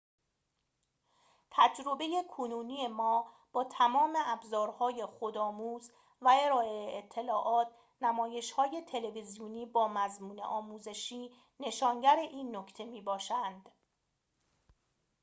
[1.51, 7.67] تجربه کنونی ما با تمام ابزارهای خودآموز و ارائه اطلاعات
[8.01, 13.71] نمایش‌های تلویزیونی با مضمون آموزشی نشانگر این نکته می‌باشند